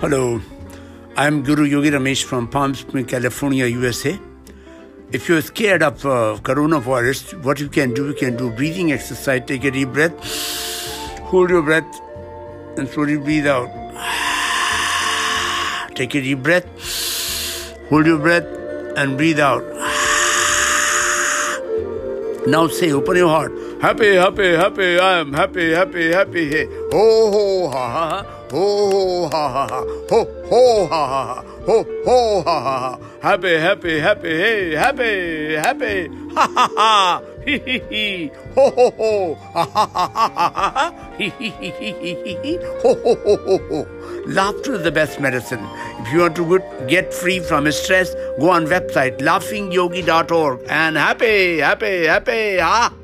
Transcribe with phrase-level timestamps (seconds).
[0.00, 0.40] Hello,
[1.14, 4.18] I'm Guru Yogi Ramesh from Palm Springs, California, USA.
[5.12, 9.42] If you're scared of uh, coronavirus, what you can do, you can do breathing exercise.
[9.46, 10.14] Take a deep breath,
[11.24, 12.00] hold your breath,
[12.78, 13.68] and slowly breathe out.
[15.96, 16.64] Take a deep breath,
[17.90, 18.46] hold your breath,
[18.96, 19.62] and breathe out.
[22.46, 23.52] Now say, open your heart.
[23.82, 26.48] Happy, happy, happy, I am happy, happy, happy.
[26.48, 26.66] Hey.
[26.90, 28.39] Ho, ho, ha, ha, ha.
[28.50, 29.80] Ho, ha, ha, ha.
[30.10, 31.44] Ho, ho, ha, ha.
[31.66, 32.98] Ho, ho, ha, ha, ha.
[33.22, 34.72] Happy, happy, happy, hey.
[34.72, 36.08] Happy, happy.
[36.34, 37.22] Ha, ha, ha.
[37.44, 38.30] Hee, hee, hee.
[38.56, 39.34] Ho, ho, ho.
[39.54, 40.94] Ha, ha, ha, ha, ha, ha.
[41.16, 42.58] Hee, hee, hee, hee, hee.
[42.82, 43.86] Ho, ho, ho, ho, ho.
[44.26, 45.64] Laughter is the best medicine.
[46.00, 52.06] If you want to get free from stress, go on website laughingyogi.org and happy, happy,
[52.06, 52.58] happy.
[52.58, 52.99] Ha.